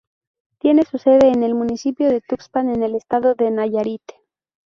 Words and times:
Tiene 0.57 0.83
su 0.83 0.97
sede 0.97 1.27
en 1.27 1.43
el 1.43 1.53
municipio 1.53 2.09
de 2.09 2.21
Tuxpan 2.21 2.71
en 2.71 2.81
el 2.81 2.95
estado 2.95 3.35
de 3.35 3.51
Nayarit. 3.51 4.01